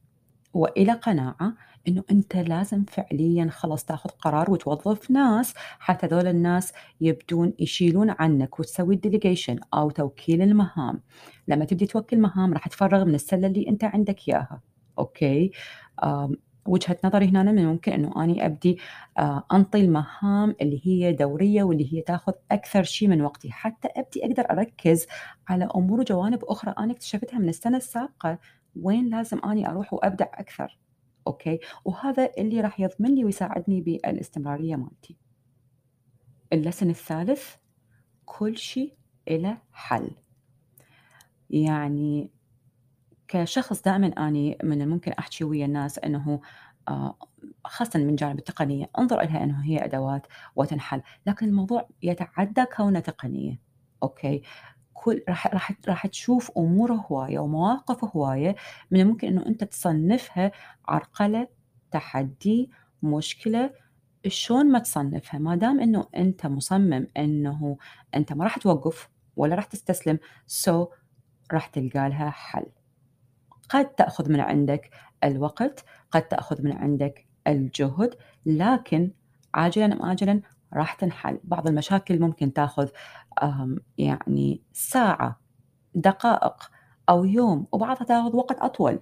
وإلى 0.55 0.93
قناعة 0.93 1.53
إنه 1.87 2.03
أنت 2.11 2.35
لازم 2.35 2.83
فعليا 2.83 3.47
خلاص 3.51 3.85
تاخذ 3.85 4.09
قرار 4.09 4.51
وتوظف 4.51 5.11
ناس. 5.11 5.53
حتى 5.79 6.07
ذول 6.07 6.27
الناس 6.27 6.73
يبدون 7.01 7.53
يشيلون 7.59 8.15
عنك 8.19 8.59
وتسوي 8.59 8.95
ال 8.95 9.01
delegation 9.01 9.59
أو 9.73 9.89
توكيل 9.89 10.41
المهام. 10.41 11.01
لما 11.47 11.65
تبدي 11.65 11.85
توكل 11.85 12.19
مهام 12.19 12.53
راح 12.53 12.67
تفرغ 12.67 13.05
من 13.05 13.15
السلة 13.15 13.47
اللي 13.47 13.67
أنت 13.69 13.83
عندك 13.83 14.29
إياها. 14.29 14.61
okay؟ 14.99 15.51
وجهة 16.67 16.97
نظري 17.05 17.27
هنا 17.27 17.43
من 17.43 17.65
ممكن 17.65 17.91
أنه 17.91 18.23
أني 18.23 18.45
أبدي 18.45 18.77
آه، 19.17 19.43
أنطي 19.53 19.81
المهام 19.81 20.55
اللي 20.61 20.81
هي 20.83 21.13
دورية 21.13 21.63
واللي 21.63 21.93
هي 21.93 22.01
تاخذ 22.01 22.33
أكثر 22.51 22.83
شيء 22.83 23.07
من 23.07 23.21
وقتي. 23.21 23.51
حتى 23.51 23.87
أبدي 23.95 24.25
أقدر 24.25 24.51
أركز 24.51 25.05
على 25.47 25.69
أمور 25.75 25.99
وجوانب 25.99 26.43
أخرى 26.45 26.73
أنا 26.79 26.91
اكتشفتها 26.93 27.39
من 27.39 27.49
السنة 27.49 27.77
السابقة. 27.77 28.39
وين 28.81 29.09
لازم 29.09 29.39
أني 29.39 29.69
أروح 29.69 29.93
وأبدع 29.93 30.25
أكثر 30.33 30.79
أوكي؟ 31.27 31.59
وهذا 31.85 32.29
اللي 32.37 32.61
راح 32.61 32.79
يضمن 32.79 33.15
لي 33.15 33.25
ويساعدني 33.25 33.81
بالاستمرارية 33.81 34.75
مالتي. 34.75 35.17
اللسن 36.53 36.89
الثالث 36.89 37.55
كل 38.25 38.57
شيء 38.57 38.93
إلى 39.27 39.57
حل. 39.71 40.11
يعني 41.49 42.31
كشخص 43.27 43.81
دائما 43.81 44.07
أني 44.07 44.57
من 44.63 44.81
الممكن 44.81 45.11
أحكي 45.11 45.43
ويا 45.43 45.65
الناس 45.65 45.99
إنه 45.99 46.41
آه، 46.87 47.17
خاصة 47.65 47.99
من 47.99 48.15
جانب 48.15 48.39
التقنية 48.39 48.89
انظر 48.99 49.21
لها 49.21 49.43
إنه 49.43 49.63
هي 49.63 49.85
أدوات 49.85 50.27
وتنحل 50.55 51.01
لكن 51.25 51.47
الموضوع 51.47 51.87
يتعدى 52.03 52.65
كونه 52.75 52.99
تقنية 52.99 53.59
okay؟ 54.03 54.41
كل 55.05 55.23
راح 55.29 55.47
راح 55.47 55.71
راح 55.87 56.07
تشوف 56.07 56.51
أمور 56.57 56.93
هواية 56.93 57.39
ومواقف 57.39 58.15
هواية 58.15 58.55
من 58.91 58.99
الممكن 58.99 59.27
إنه 59.27 59.45
أنت 59.45 59.63
تصنفها 59.63 60.51
عرقلة 60.87 61.47
تحدي 61.91 62.71
مشكلة 63.03 63.71
شلون 64.27 64.71
ما 64.71 64.79
تصنفها؟ 64.79 65.39
ما 65.39 65.55
دام 65.55 65.79
إنه 65.79 66.07
أنت 66.15 66.45
مصمم 66.45 67.07
إنه 67.17 67.77
أنت 68.15 68.33
ما 68.33 68.43
راح 68.43 68.57
توقف 68.57 69.09
ولا 69.35 69.55
راح 69.55 69.65
تستسلم 69.65 70.19
so 70.47 70.87
راح 71.53 71.67
تلقى 71.67 72.09
لها 72.09 72.29
حل. 72.29 72.65
قد 73.69 73.85
تأخذ 73.85 74.31
من 74.31 74.39
عندك 74.39 74.89
الوقت 75.23 75.85
قد 76.11 76.21
تأخذ 76.21 76.61
من 76.61 76.71
عندك 76.71 77.25
الجهد 77.47 78.15
لكن 78.45 79.11
عاجلا 79.53 79.85
أم 79.85 80.01
آجلا 80.01 80.41
راح 80.75 80.93
تنحل. 80.93 81.39
بعض 81.43 81.67
المشاكل 81.67 82.19
ممكن 82.19 82.53
تاخذ 82.53 82.89
يعني 83.97 84.61
ساعة 84.73 85.41
دقائق 85.95 86.71
أو 87.09 87.25
يوم 87.25 87.67
وبعضها 87.71 88.03
تاخذ 88.03 88.35
وقت 88.35 88.59
أطول. 88.59 88.99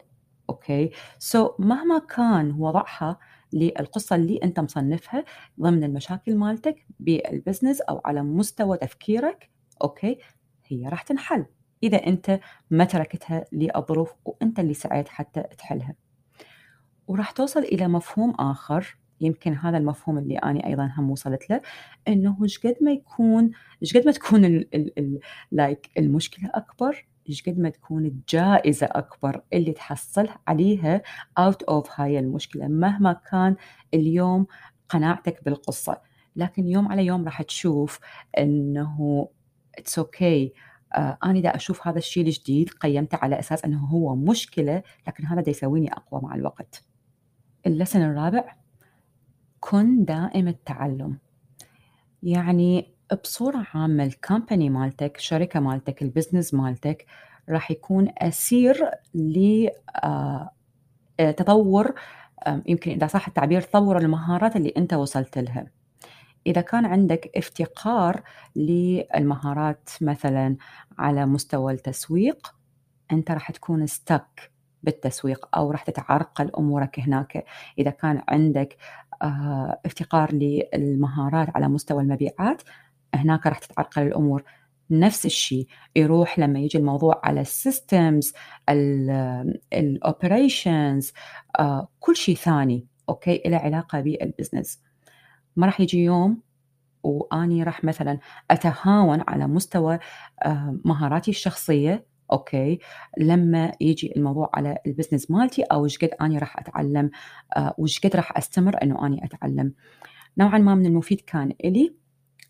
okay؟ 0.50 0.92
so, 1.20 1.52
مهما 1.60 2.00
كان 2.00 2.56
وضعها 2.60 3.20
للقصة 3.54 4.16
اللي 4.16 4.40
أنت 4.44 4.60
مصنفها 4.60 5.26
ضمن 5.62 5.84
المشاكل 5.84 6.36
مالتك 6.36 6.86
بال 7.00 7.16
business 7.16 7.82
أو 7.82 8.02
على 8.06 8.22
مستوى 8.24 8.78
تفكيرك 8.78 9.50
okay؟ 9.84 10.18
هي 10.66 10.88
راح 10.88 11.02
تنحل 11.02 11.46
إذا 11.84 12.08
أنت 12.08 12.40
ما 12.72 12.86
تركتها 12.86 13.46
للظروف 13.52 14.14
وأنت 14.26 14.60
اللي 14.60 14.74
سعيت 14.74 15.10
حتى 15.10 15.44
تحلها. 15.58 15.96
وراح 17.08 17.32
توصل 17.32 17.60
إلى 17.60 17.88
مفهوم 17.88 18.32
آخر. 18.40 18.98
يمكن 19.24 19.54
هذا 19.54 19.78
المفهوم 19.78 20.18
اللي 20.18 20.38
أنا 20.38 20.68
أيضا 20.68 20.94
هم 20.98 21.12
وصلت 21.12 21.50
له 21.50 21.62
إنه 22.08 22.38
قد 22.64 22.76
ما 22.82 22.92
يكون 22.92 23.52
قد 23.96 24.06
ما 24.06 24.12
تكون 24.12 24.46
ال 24.46 24.76
ال 24.76 25.00
ال 25.00 25.20
like 25.52 25.90
المشكلة 25.98 26.50
أكبر 26.54 27.06
إيش 27.30 27.50
قد 27.50 27.60
ما 27.60 27.70
تكون 27.70 28.06
الجائزة 28.06 28.88
أكبر 28.92 29.42
اللي 29.54 29.72
تحصل 29.72 30.30
عليها 30.48 31.02
out 31.40 31.74
of 31.74 31.90
هاي 31.96 32.20
المشكلة 32.20 32.68
مهما 32.68 33.14
كان 33.14 33.56
اليوم 33.94 34.48
قناعتك 34.90 35.44
بالقصة. 35.46 36.02
لكن 36.36 36.68
يوم 36.68 36.88
على 36.92 37.06
يوم 37.06 37.26
راح 37.26 37.42
تشوف 37.42 38.00
إنه 38.38 39.28
it's 39.82 40.04
okay 40.04 40.50
آه، 40.96 41.18
أنا 41.24 41.40
دا 41.40 41.56
أشوف 41.56 41.88
هذا 41.88 41.98
الشيء 41.98 42.24
الجديد 42.24 42.70
قيمته 42.70 43.18
على 43.22 43.40
أساس 43.40 43.66
أنه 43.66 43.86
هو 43.86 44.16
مشكلة 44.16 44.84
لكن 45.08 45.26
هذا 45.26 45.42
دا 45.42 45.50
يسويني 45.50 45.94
أقوى 45.94 46.22
مع 46.22 46.36
الوقت. 46.36 46.84
اللسن 47.68 48.02
الرابع. 48.02 48.63
كن 49.70 50.06
دائم 50.06 50.48
التعلم. 50.48 51.18
يعني 52.24 52.94
بصورة 53.24 53.68
عامة 53.74 54.04
الكامباني 54.04 54.70
مالتك 54.70 55.18
الشركة 55.18 55.60
مالتك 55.60 56.02
البزنس 56.02 56.54
مالتك 56.54 57.06
راح 57.50 57.72
يكون 57.72 58.12
أسير 58.18 58.90
لتطور 61.20 61.94
آه، 62.48 62.62
يمكن 62.66 62.92
إذا 62.92 63.08
صح 63.08 63.28
التعبير 63.28 63.62
تطور 63.62 63.98
المهارات 63.98 64.56
اللي 64.56 64.74
أنت 64.78 64.94
وصلت 64.94 65.38
لها. 65.38 65.68
إذا 66.48 66.62
كان 66.62 66.86
عندك 66.86 67.32
افتقار 67.36 68.24
للمهارات 68.56 69.90
مثلا 70.02 70.56
على 70.98 71.26
مستوى 71.26 71.74
التسويق 71.74 72.56
أنت 73.12 73.32
راح 73.32 73.52
تكون 73.52 73.88
ستك 73.88 74.52
بالتسويق 74.84 75.58
أو 75.58 75.72
راح 75.72 75.84
تتعرقل 75.84 76.52
أمورك 76.58 77.00
هناك. 77.00 77.46
إذا 77.80 77.92
كان 77.92 78.22
عندك 78.28 78.78
آه، 79.13 79.13
افتقار 79.86 80.34
للمهارات 80.34 81.48
على 81.56 81.68
مستوى 81.68 82.02
المبيعات 82.04 82.62
هناك 83.16 83.48
راح 83.48 83.60
تتعرقل 83.60 84.02
الأمور. 84.02 84.44
نفس 84.92 85.26
الشيء 85.26 85.68
يروح 85.96 86.40
لما 86.40 86.60
يجي 86.60 86.78
الموضوع 86.78 87.22
على 87.24 87.42
السيستمز 87.42 88.34
ال 89.74 89.87
operations 89.87 91.14
آه، 91.60 91.88
كل 92.00 92.16
شيء 92.16 92.36
ثاني 92.36 92.88
okay؟ 93.10 93.42
له 93.46 93.58
علاقة 93.58 94.02
بال 94.02 94.18
business 94.18 94.82
ما 95.56 95.66
راح 95.66 95.82
يجي 95.82 96.04
يوم 96.04 96.42
وأني 97.04 97.64
راح 97.64 97.84
مثلا 97.84 98.20
أتهاون 98.52 99.24
على 99.28 99.48
مستوى 99.48 100.00
آه، 100.44 100.80
مهاراتي 100.86 101.32
الشخصية 101.32 102.06
okay. 102.32 102.80
لما 103.18 103.72
يجي 103.82 104.14
الموضوع 104.16 104.50
على 104.54 104.78
ال 104.88 104.93
business 104.93 105.32
مالتي 105.32 105.64
أو 105.64 105.86
إيش 105.86 105.98
قد 105.98 106.10
أني 106.22 106.38
راح 106.38 106.60
أتعلم 106.60 107.10
آه، 107.58 107.76
وايش 107.78 108.00
قد 108.00 108.16
راح 108.16 108.38
أستمر 108.38 108.84
إنه 108.84 109.06
أني 109.06 109.26
أتعلم. 109.26 109.74
نوعا 110.38 110.58
ما 110.58 110.76
من 110.76 110.86
المفيد 110.86 111.22
كان 111.22 111.54
إلي 111.66 111.96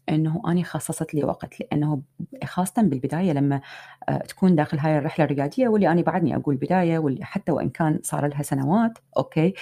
إنه 0.10 0.42
أني 0.48 0.64
خصصت 0.64 1.14
لي 1.14 1.24
وقت 1.24 1.60
لأنه 1.60 2.02
خاصة 2.44 2.82
بالبداية 2.82 3.32
لما 3.32 3.62
آه، 4.10 4.18
تكون 4.18 4.56
داخل 4.56 4.80
هاي 4.80 4.98
الرحلة 4.98 5.26
الريادية 5.26 5.68
واللي 5.68 5.88
أنا 5.92 6.02
بعدني 6.02 6.36
أقول 6.36 6.56
بداية 6.56 7.00
واللي 7.00 7.26
حتى 7.26 7.52
وإن 7.52 7.70
كان 7.70 8.00
صار 8.04 8.28
لها 8.28 8.44
سنوات 8.44 8.98
okay. 9.18 9.54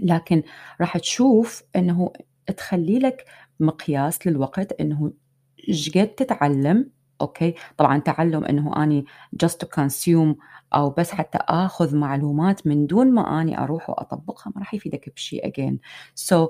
لكن 0.00 0.42
راح 0.80 0.98
تشوف 0.98 1.62
إنه 1.76 2.12
تخلي 2.56 2.98
لك 2.98 3.24
مقياس 3.60 4.26
للوقت 4.26 4.72
إنه 4.72 5.12
إيش 5.68 5.98
قد 5.98 6.08
تتعلم 6.08 6.90
okay؟ 7.20 7.54
طبعا 7.76 7.98
تعلم 7.98 8.44
إنه 8.44 8.82
أني 8.82 9.06
just 9.44 9.54
to 9.64 9.68
consume 9.80 10.34
أو 10.74 10.90
بس 10.90 11.10
حتى 11.10 11.38
آخذ 11.40 11.96
معلومات 11.96 12.66
من 12.66 12.86
دون 12.86 13.12
ما 13.14 13.40
أني 13.40 13.58
أروح 13.58 13.90
وأطبقها 13.90 14.52
ما 14.54 14.60
راح 14.60 14.74
يفيدك 14.74 15.12
بشيء 15.16 15.48
again. 15.48 15.76
So 16.30 16.48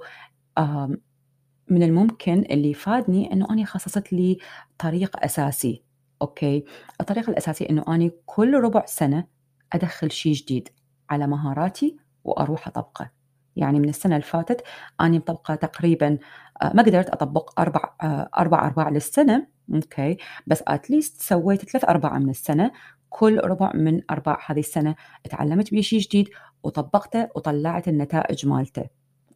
من 1.69 1.83
الممكن 1.83 2.45
اللي 2.51 2.75
فادني 2.75 3.33
إنه 3.33 3.47
أني 3.51 3.67
خصصت 3.67 4.13
لي 4.13 4.39
طريق 4.79 5.25
أساسي 5.25 5.83
okay؟ 6.23 6.65
الطريق 7.01 7.31
الأساسي 7.31 7.71
إنه 7.71 7.85
أني 7.89 8.13
كل 8.27 8.61
ربع 8.61 8.87
سنة 8.87 9.27
أدخل 9.73 10.11
شيء 10.11 10.33
جديد 10.33 10.69
على 11.11 11.27
مهاراتي 11.27 11.97
وأروح 12.25 12.69
أطبقه. 12.69 13.11
يعني 13.57 13.81
من 13.81 13.89
السنة 13.89 14.17
اللي 14.17 14.27
فاتت 14.27 14.63
أنا 15.01 15.17
مطبقة 15.17 15.55
تقريبا 15.55 16.19
ما 16.63 16.83
قدرت 16.83 17.11
أطبق 17.11 17.61
أربع 17.61 17.95
آه، 18.03 18.29
أربع 18.39 18.67
أرباع 18.67 18.89
للسنة. 18.89 19.47
okay. 19.75 20.17
بس 20.47 20.63
at 20.69 20.84
least 20.84 21.23
سويت 21.23 21.71
ثلاث 21.71 21.85
أرباع 21.85 22.19
من 22.19 22.31
السنة. 22.31 22.73
كل 23.09 23.39
ربع 23.39 23.71
من 23.75 24.01
أرباع 24.11 24.39
هذه 24.47 24.59
السنة 24.59 24.95
تعلمت 25.31 25.71
بيه 25.71 25.83
شيء 25.83 25.99
جديد 26.01 26.29
وطبقته 26.63 27.29
وطلعت 27.35 27.89
النتائج 27.89 28.47
مالته. 28.47 28.85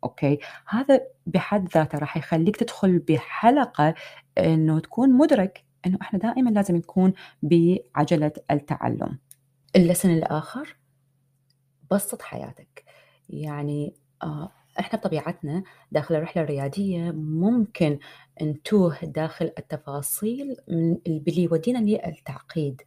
أوكي. 0.05 0.39
هذا 0.69 1.01
بحد 1.27 1.69
ذاته 1.75 1.99
راح 1.99 2.17
يخليك 2.17 2.57
تدخل 2.57 2.99
بحلقة 2.99 3.95
أنه 4.39 4.81
تكون 4.81 5.13
مدرك 5.13 5.65
أنه 5.87 5.99
إحنا 6.03 6.19
دائما 6.19 6.51
لازم 6.51 6.77
نكون 6.77 7.13
بعجلة 7.43 8.33
التعلم. 8.51 9.19
اللسن 9.77 10.11
الآخر 10.11 10.77
بسط 11.91 12.23
حياتك. 12.23 12.85
يعني 13.29 13.95
آه 14.23 14.53
إحنا 14.81 14.99
بطبيعتنا 14.99 15.63
داخل 15.93 16.15
الرحلة 16.15 16.43
الرياديه 16.43 17.11
ممكن 17.13 17.99
نتوه 18.43 18.99
داخل 19.03 19.53
التفاصيل 19.59 20.57
من 20.69 20.99
اللي 21.07 21.43
يودينا 21.43 21.79
للتعقيد. 21.79 22.83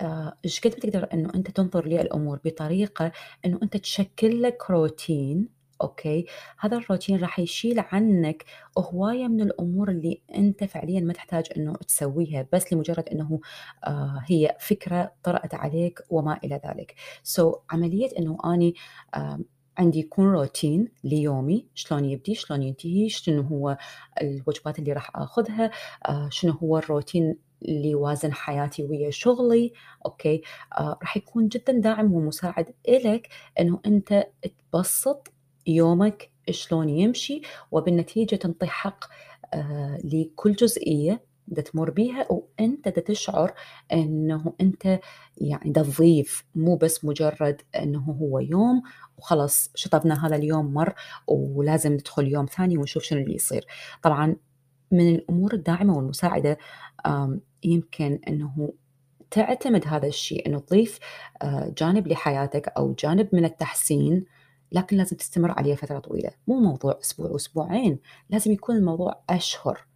آه، 0.00 0.38
إيش 0.44 0.60
قد 0.60 0.70
بتقدر 0.70 1.08
إنه 1.14 1.30
أنت 1.34 1.50
تنظر 1.50 1.86
للأمور 1.86 2.40
بطريقة 2.44 3.12
إنه 3.46 3.58
أنت 3.62 3.76
تشكل 3.76 4.42
لك 4.42 4.70
روتين 4.70 5.48
okay؟ 5.82 6.26
هذا 6.58 6.76
الروتين 6.76 7.20
راح 7.20 7.38
يشيل 7.38 7.80
عنك 7.80 8.44
هواية 8.78 9.28
من 9.28 9.40
الأمور 9.40 9.90
اللي 9.90 10.22
أنت 10.34 10.64
فعليا 10.64 11.00
ما 11.00 11.12
تحتاج 11.12 11.46
إنه 11.56 11.74
تسويها 11.76 12.46
بس 12.52 12.72
لمجرد 12.72 13.08
إنه 13.08 13.40
آه 13.84 14.22
هي 14.26 14.56
فكرة 14.60 15.12
طرأت 15.22 15.54
عليك 15.54 16.00
وما 16.10 16.38
إلى 16.44 16.60
ذلك. 16.66 16.94
so, 17.22 17.58
عملية 17.70 18.08
إنه 18.18 18.38
أني 18.44 18.74
عندي 19.78 19.98
يكون 19.98 20.26
روتين 20.32 20.88
ليومي 21.04 21.66
شلون 21.74 22.04
يبدي 22.04 22.34
شلون 22.34 22.62
ينتهي 22.62 23.08
شنو 23.08 23.42
هو 23.42 23.76
الوجبات 24.22 24.78
اللي 24.78 24.92
راح 24.92 25.10
آخذها 25.16 25.70
آه 26.08 26.28
شنو 26.30 26.52
هو 26.52 26.78
الروتين 26.78 27.36
اللي 27.62 27.90
يوازن 27.90 28.32
حياتي 28.32 28.84
ويا 28.84 29.10
شغلي. 29.10 29.72
أوكي؟ 30.06 30.42
آه 30.78 30.98
راح 31.02 31.16
يكون 31.16 31.48
جدا 31.48 31.72
داعم 31.72 32.12
ومساعد 32.12 32.74
إلك 32.88 33.28
إنه 33.60 33.80
أنت 33.86 34.26
تبسط 34.72 35.32
يومك 35.66 36.30
شلون 36.50 36.88
يمشي 36.88 37.40
وبالنتيجة 37.72 38.36
تنطي 38.36 38.66
حق 38.66 39.04
آه 39.54 39.98
لكل 40.04 40.52
جزئية 40.52 41.24
دا 41.48 41.62
تمر 41.62 41.90
بيها 41.90 42.26
وأنت 42.30 42.88
دا 42.88 43.00
تشعر 43.00 43.52
إنه 43.92 44.52
أنت 44.60 45.00
يعني 45.36 45.70
دا 45.70 45.82
تضيف 45.82 46.44
مو 46.54 46.76
بس 46.76 47.04
مجرد 47.04 47.62
إنه 47.76 48.00
هو 48.00 48.38
يوم 48.40 48.82
وخلص 49.18 49.70
شطبنا 49.74 50.26
هذا 50.26 50.36
اليوم 50.36 50.74
مر 50.74 50.94
ولازم 51.28 51.92
ندخل 51.92 52.28
يوم 52.28 52.46
ثاني 52.46 52.78
ونشوف 52.78 53.02
شنو 53.02 53.20
اللي 53.20 53.34
يصير. 53.34 53.66
طبعا 54.02 54.36
من 54.92 55.14
الأمور 55.14 55.54
الداعمة 55.54 55.96
والمساعدة 55.96 56.58
يمكن 57.64 58.20
إنه 58.28 58.72
تعتمد 59.30 59.86
هذا 59.86 60.06
الشيء 60.06 60.46
إنه 60.46 60.58
تضيف 60.58 60.98
آه، 61.42 61.74
جانب 61.78 62.08
لحياتك 62.08 62.68
أو 62.68 62.94
جانب 62.98 63.28
من 63.32 63.44
التحسين 63.44 64.24
لكن 64.72 64.96
لازم 64.96 65.16
تستمر 65.16 65.50
عليه 65.50 65.74
فترة 65.74 65.98
طويلة. 65.98 66.30
مو 66.46 66.60
موضوع 66.60 66.98
أسبوع 67.00 67.30
واسبوعين 67.30 67.98
لازم 68.30 68.52
يكون 68.52 68.76
الموضوع 68.76 69.22
أشهر. 69.30 69.86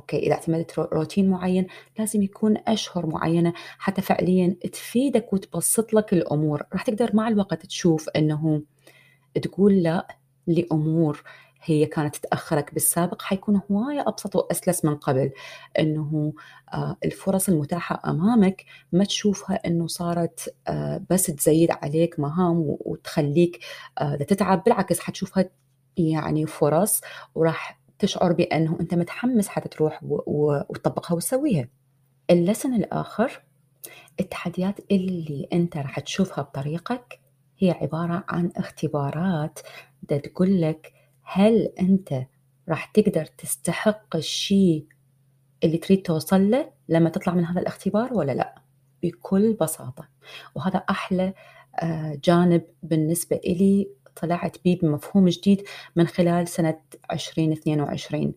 أوكي 0.00 0.18
إذا 0.18 0.32
اعتمدت 0.32 0.78
روتين 0.78 1.30
معين 1.30 1.66
لازم 1.98 2.22
يكون 2.22 2.56
أشهر 2.68 3.06
معينة 3.06 3.52
حتى 3.78 4.02
فعليا 4.02 4.56
تفيدك 4.72 5.32
وتبسط 5.32 5.94
لك 5.94 6.12
الأمور. 6.12 6.62
راح 6.72 6.82
تقدر 6.82 7.10
مع 7.16 7.28
الوقت 7.28 7.66
تشوف 7.66 8.08
إنه 8.08 8.62
تقول 9.42 9.82
لا 9.82 10.16
لأمور 10.46 11.22
هي 11.62 11.86
كانت 11.86 12.16
تأخرك 12.16 12.74
بالسابق 12.74 13.22
حيكون 13.22 13.60
هواية 13.70 14.04
أبسط 14.08 14.36
وأسلس 14.36 14.84
من 14.84 14.96
قبل. 14.96 15.30
إنه 15.78 16.32
آه، 16.74 16.96
الفرص 17.04 17.48
المتاحة 17.48 18.10
أمامك 18.10 18.64
ما 18.92 19.04
تشوفها 19.04 19.60
إنه 19.66 19.86
صارت 19.86 20.54
آه، 20.68 21.02
بس 21.10 21.26
تزيد 21.26 21.70
عليك 21.70 22.20
مهام 22.20 22.56
وتخليك 22.80 23.60
آه، 23.98 24.16
تتعب 24.16 24.64
بالعكس 24.64 25.00
حتشوفها 25.00 25.50
يعني 25.96 26.46
فرص 26.46 27.00
وراح 27.34 27.79
تشعر 28.00 28.32
بأنه 28.32 28.76
أنت 28.80 28.94
متحمس 28.94 29.48
حتى 29.48 29.68
تروح 29.68 30.00
وتطبقها 30.02 31.14
وتسويها. 31.14 31.68
اللسن 32.30 32.74
الآخر 32.74 33.42
التحديات 34.20 34.80
اللي 34.90 35.48
أنت 35.52 35.76
راح 35.76 36.00
تشوفها 36.00 36.42
بطريقك 36.42 37.20
هي 37.58 37.70
عبارة 37.70 38.24
عن 38.28 38.52
اختبارات. 38.56 39.58
دا 40.02 40.18
تقول 40.18 40.60
لك 40.60 40.92
هل 41.22 41.72
أنت 41.80 42.26
راح 42.68 42.84
تقدر 42.84 43.24
تستحق 43.24 44.16
الشيء 44.16 44.86
اللي 45.64 45.78
تريد 45.78 46.02
توصل 46.02 46.50
له 46.50 46.70
لما 46.88 47.10
تطلع 47.10 47.34
من 47.34 47.44
هذا 47.44 47.60
الاختبار 47.60 48.14
ولا 48.14 48.32
لا؟ 48.32 48.62
بكل 49.02 49.52
بساطة. 49.52 50.08
وهذا 50.54 50.78
أحلى 50.78 51.34
آه، 51.82 52.20
جانب 52.24 52.62
بالنسبة 52.82 53.36
إلي 53.36 53.90
طلعت 54.16 54.56
بيه 54.64 54.78
بمفهوم 54.78 55.28
جديد 55.28 55.62
من 55.96 56.06
خلال 56.06 56.48
سنة 56.48 56.78
2022 57.12 58.32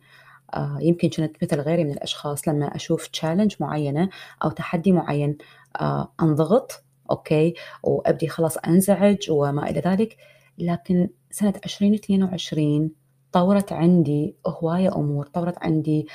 آه، 0.53 0.77
يمكن 0.81 1.09
كنت 1.09 1.43
مثل 1.43 1.59
غيري 1.61 1.83
من 1.83 1.91
الأشخاص 1.91 2.47
لما 2.47 2.75
أشوف 2.75 3.07
تشالنج 3.07 3.55
معينة 3.59 4.09
أو 4.43 4.49
تحدي 4.49 4.91
معين 4.91 5.37
آه، 5.81 6.13
أنضغط 6.21 6.83
okay 7.11 7.53
وأبدي 7.83 8.27
خلاص 8.27 8.57
أنزعج 8.57 9.17
وما 9.29 9.69
إلى 9.69 9.79
ذلك. 9.79 10.17
لكن 10.57 11.09
سنة 11.31 11.53
2022 11.65 12.91
طورت 13.31 13.73
عندي 13.73 14.35
هواية 14.47 14.95
أمور 14.95 15.25
طورت 15.25 15.55
عندي 15.63 16.07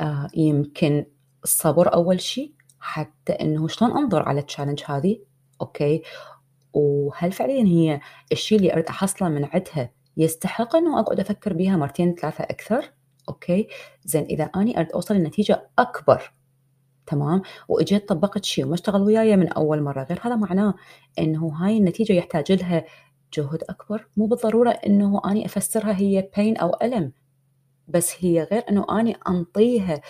آه 0.00 0.28
يمكن 0.34 1.06
الصبر 1.44 1.94
أول 1.94 2.20
شيء 2.20 2.52
حتى 2.80 3.32
إنه 3.32 3.68
شلون 3.68 3.90
أنظر 3.90 4.22
على 4.28 4.40
ال 4.40 4.44
challenge 4.44 4.82
هذه 4.86 5.18
okay؟ 5.60 6.02
وهل 6.74 7.32
فعليا 7.32 7.64
هي 7.64 8.00
الشيء 8.32 8.58
اللي 8.58 8.72
أريد 8.72 8.86
أحصله 8.86 9.28
من 9.28 9.44
عندها 9.44 9.90
يستحق 10.16 10.76
إنه 10.76 11.00
أقعد 11.00 11.20
أفكر 11.20 11.52
بيها 11.52 11.76
مرتين 11.76 12.14
ثلاثة 12.14 12.44
أكثر؟ 12.44 12.92
أوكي. 13.28 13.68
زين 14.04 14.24
إذا 14.24 14.44
أني 14.44 14.78
أريد 14.78 14.92
أوصل 14.92 15.14
لنتيجة 15.14 15.68
أكبر 15.78 16.32
تمام؟ 17.06 17.42
واجيت 17.68 18.08
طبقت 18.08 18.44
شيء 18.44 18.64
وما 18.64 18.74
اشتغل 18.74 19.02
وياي 19.02 19.36
من 19.36 19.48
أول 19.48 19.82
مرة 19.82 20.02
غير 20.02 20.20
هذا 20.22 20.36
معناه 20.36 20.74
إنه 21.18 21.48
هاي 21.48 21.78
النتيجة 21.78 22.12
يحتاج 22.12 22.52
لها 22.52 22.84
جهد 23.34 23.62
أكبر. 23.70 24.08
مو 24.16 24.26
بالضرورة 24.26 24.70
أنه 24.70 25.20
أني 25.26 25.46
أفسرها 25.46 25.96
هي 25.96 26.30
بين 26.36 26.56
أو 26.56 26.76
ألم 26.82 27.12
بس 27.88 28.14
هي 28.24 28.42
غير 28.42 28.64
إنه 28.70 28.86
أني 29.00 29.16
أنطيها 29.28 30.00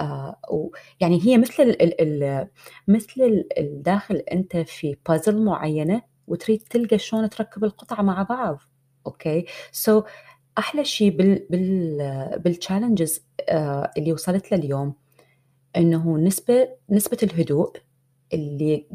آه 0.00 0.70
يعني 1.00 1.20
هي 1.26 1.38
مثل 1.38 1.62
ال 1.62 2.00
ال 2.00 2.48
مثل 2.88 3.44
الداخل 3.58 4.14
أنت 4.16 4.56
في 4.56 4.96
بازل 5.08 5.44
معينة 5.44 6.13
وتريد 6.28 6.62
تلقى 6.70 6.98
شلون 6.98 7.30
تركب 7.30 7.64
القطع 7.64 8.02
مع 8.02 8.22
بعض. 8.22 8.58
okay؟ 9.06 9.46
so, 9.72 10.04
أحلى 10.58 10.84
شيء 10.84 11.10
بال 11.16 11.46
بال 11.50 12.38
بال 12.38 12.53
challenges 12.53 13.26
آه 13.48 13.90
اللي 13.98 14.12
وصلت 14.12 14.52
له 14.52 14.58
اليوم 14.58 14.94
إنه 15.76 16.18
نسبة 16.18 16.68
نسبة 16.90 17.18
الهدوء 17.22 17.76
اللي 18.32 18.86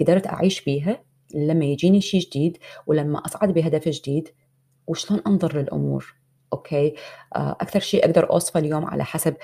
قدرت 0.00 0.26
أعيش 0.26 0.64
بيها 0.64 1.04
لما 1.34 1.64
يجيني 1.64 2.00
شيء 2.00 2.20
جديد 2.20 2.58
ولما 2.86 3.26
أصعد 3.26 3.52
بهدف 3.52 3.88
جديد 3.88 4.28
وشلون 4.86 5.20
أنظر 5.26 5.58
للأمور. 5.60 6.14
okay؟ 6.52 6.94
آه، 7.36 7.56
أكثر 7.60 7.80
شيء 7.80 8.04
أقدر 8.04 8.30
أوصفه 8.30 8.60
اليوم 8.60 8.84
على 8.84 9.04
حسب 9.04 9.36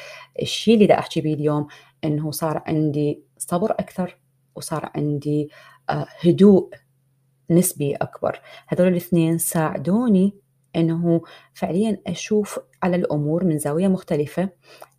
الشيء 0.43 0.75
اللي 0.75 0.87
دا 0.87 0.99
أحكي 0.99 1.21
به 1.21 1.35
اليوم 1.35 1.67
إنه 2.05 2.31
صار 2.31 2.63
عندي 2.67 3.23
صبر 3.39 3.71
أكثر 3.71 4.19
وصار 4.57 4.91
عندي 4.95 5.51
آه، 5.91 6.07
هدوء 6.25 6.71
نسبي 7.51 7.95
أكبر. 7.95 8.41
هذول 8.69 8.89
الاثنين 8.89 9.39
ساعدوني 9.39 10.35
إنه 10.77 11.23
فعليا 11.55 11.99
أشوف 12.07 12.59
على 12.83 12.97
الأمور 12.97 13.45
من 13.45 13.59
زاوية 13.59 13.89
مختلفة 13.89 14.49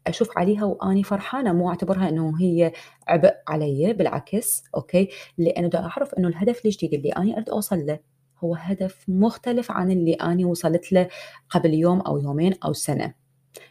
أشوف 0.08 0.38
عليها 0.38 0.66
وأني 0.66 1.04
فرحانة. 1.04 1.54
مو 1.54 1.70
أعتبرها 1.70 2.10
إنه 2.10 2.42
هي 2.42 2.72
عبء 3.08 3.36
علي 3.48 3.94
بالعكس 3.94 4.64
أوكي؟ 4.76 5.10
لأنه 5.38 5.68
دا 5.68 5.80
أعرف 5.80 6.14
إنه 6.14 6.28
الهدف 6.28 6.66
الجديد 6.66 6.94
اللي 6.94 7.10
أني 7.10 7.36
أريد 7.36 7.50
أوصل 7.50 7.86
له 7.86 8.00
هو 8.44 8.56
هدف 8.56 9.06
مختلف 9.08 9.72
عن 9.72 9.92
اللي 9.92 10.14
أني 10.14 10.46
وصلت 10.46 10.92
له 10.92 11.08
قبل 11.50 11.74
يوم 11.74 12.02
أو 12.02 12.18
يومين 12.18 12.54
أو 12.66 12.74
سنة. 12.74 13.14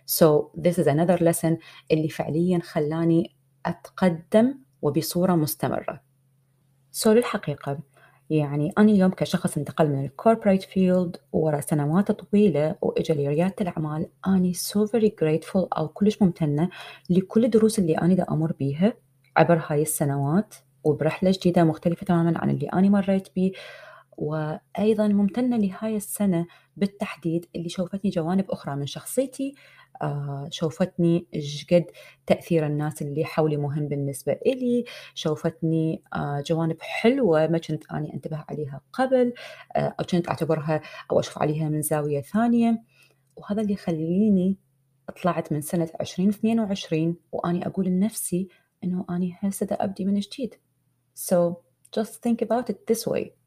So 0.07 0.53
this 0.57 0.79
is 0.79 0.87
another 0.87 1.19
lesson 1.19 1.57
اللي 1.91 2.09
فعليا 2.09 2.61
خلاني 2.63 3.37
أتقدم 3.67 4.55
وبصورة 4.83 5.35
مستمرة. 5.35 6.01
So 6.93 7.07
للحقيقة 7.07 7.79
يعني 8.31 8.73
أنا 8.79 8.93
اليوم 8.93 9.11
كشخص 9.11 9.57
انتقل 9.59 9.89
من 9.89 10.05
ال 10.05 10.11
corporate 10.11 10.63
field 10.63 11.17
ورا 11.33 11.61
سنوات 11.61 12.13
طويلة 12.13 12.77
وإجا 12.83 13.15
لي 13.15 13.29
ريادة 13.29 13.55
الأعمال 13.61 14.07
أني 14.27 14.55
so 14.55 14.79
very 14.87 15.11
grateful 15.23 15.67
أو 15.79 15.89
كلش 15.89 16.23
ممتنة 16.23 16.69
لكل 17.11 17.45
الدروس 17.45 17.79
اللي 17.79 17.99
أنا 17.99 18.15
دا 18.15 18.27
أمر 18.31 18.53
بيها 18.53 18.95
عبر 19.37 19.63
هاي 19.67 19.83
السنوات 19.83 20.55
وبرحلة 20.85 21.31
جديدة 21.31 21.65
مختلفة 21.65 22.07
تماما 22.07 22.39
عن 22.39 22.51
اللي 22.51 22.67
أنا 22.67 22.89
مريت 22.89 23.29
بيه. 23.37 23.53
وأيضا 24.21 25.09
ممتنة 25.09 25.57
لهاي 25.57 25.97
السنة 25.97 26.47
بالتحديد 26.77 27.47
اللي 27.57 27.69
شوفتني 27.69 28.11
جوانب 28.11 28.51
أخرى 28.51 28.77
من 28.77 28.87
شخصيتي 28.87 29.55
شوفتني 30.51 31.27
إيش 31.35 31.67
قد 31.73 31.85
تأثير 32.27 32.67
الناس 32.67 33.03
اللي 33.03 33.25
حولي 33.25 33.57
مهم 33.57 33.89
بالنسبة 33.89 34.33
إلي، 34.33 34.85
شوفتني 35.15 36.03
آه، 36.15 36.43
جوانب 36.47 36.77
حلوة 36.81 37.47
ما 37.47 37.59
كنت 37.59 37.93
أني 37.93 38.15
أنتبه 38.15 38.45
عليها 38.49 38.81
قبل 38.93 39.33
آه، 39.77 39.95
أو 40.01 40.05
كنت 40.05 40.29
أعتبرها 40.29 40.81
أو 41.11 41.21
أشوف 41.21 41.39
عليها 41.39 41.69
من 41.69 41.83
زاوية 41.83 42.21
ثانية، 42.21 42.83
وهذا 43.37 43.63
اللي 43.63 43.73
يخليني 43.73 44.57
طلعت 45.23 45.53
من 45.53 45.61
سنة 45.61 45.89
2022 46.01 47.17
وأني 47.33 47.67
أقول 47.67 47.87
لنفسي 47.87 48.49
إنه 48.85 49.07
أني 49.11 49.37
هسه 49.41 49.69
أبدي 49.71 50.05
من 50.05 50.21
جديد. 50.21 50.55
So 51.15 51.63
just 51.93 52.23
think 52.23 52.43
about 52.43 52.71
it 52.71 52.87
this 52.87 53.07
way. 53.07 53.40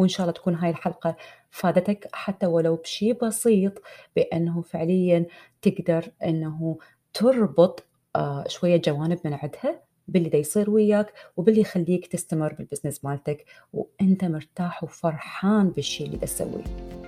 وإن 0.00 0.08
شاء 0.08 0.24
الله 0.26 0.32
تكون 0.32 0.54
هاي 0.54 0.70
الحلقة 0.70 1.16
فادتك 1.50 2.08
حتى 2.12 2.46
ولو 2.46 2.76
بشي 2.76 3.12
بسيط 3.12 3.82
بأنه 4.16 4.62
فعليا 4.62 5.26
تقدر 5.62 6.10
أنه 6.24 6.78
تربط 7.14 7.84
آه 8.16 8.44
شوية 8.48 8.76
جوانب 8.76 9.18
من 9.24 9.32
عندها 9.32 9.82
باللي 10.08 10.28
دا 10.28 10.38
يصير 10.38 10.70
وياك 10.70 11.12
وباللي 11.36 11.60
يخليك 11.60 12.06
تستمر 12.06 12.52
بالبزنس 12.52 13.04
مالتك 13.04 13.44
وأنت 13.72 14.24
مرتاح 14.24 14.84
وفرحان 14.84 15.70
بالشي 15.70 16.04
اللي 16.04 16.16
تسويه. 16.16 16.99